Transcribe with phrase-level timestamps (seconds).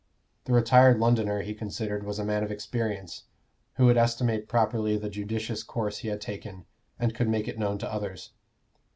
[0.45, 3.25] The retired Londoner, he considered, was a man of experience,
[3.75, 6.65] who would estimate properly the judicious course he had taken,
[6.97, 8.31] and could make it known to others.